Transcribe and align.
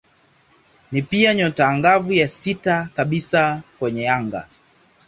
Ni 0.91 1.01
pia 1.01 1.33
nyota 1.33 1.67
angavu 1.69 2.13
ya 2.13 2.27
sita 2.27 2.89
kabisa 2.95 3.61
kwenye 3.79 4.09
anga. 4.09 4.47